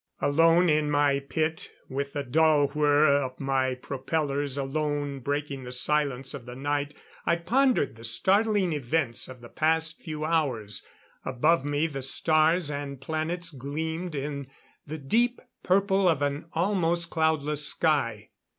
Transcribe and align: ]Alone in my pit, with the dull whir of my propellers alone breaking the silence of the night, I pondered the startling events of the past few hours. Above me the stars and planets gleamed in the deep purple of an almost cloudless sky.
]Alone 0.19 0.67
in 0.67 0.89
my 0.89 1.19
pit, 1.19 1.69
with 1.87 2.13
the 2.13 2.23
dull 2.23 2.69
whir 2.69 3.05
of 3.05 3.39
my 3.39 3.75
propellers 3.75 4.57
alone 4.57 5.19
breaking 5.19 5.63
the 5.63 5.71
silence 5.71 6.33
of 6.33 6.47
the 6.47 6.55
night, 6.55 6.95
I 7.27 7.35
pondered 7.35 7.95
the 7.95 8.03
startling 8.03 8.73
events 8.73 9.27
of 9.27 9.41
the 9.41 9.49
past 9.49 10.01
few 10.01 10.25
hours. 10.25 10.83
Above 11.23 11.63
me 11.65 11.85
the 11.85 12.01
stars 12.01 12.71
and 12.71 12.99
planets 12.99 13.51
gleamed 13.51 14.15
in 14.15 14.47
the 14.87 14.97
deep 14.97 15.39
purple 15.61 16.09
of 16.09 16.23
an 16.23 16.45
almost 16.53 17.11
cloudless 17.11 17.67
sky. 17.67 18.31